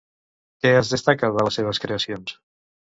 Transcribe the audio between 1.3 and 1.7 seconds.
de les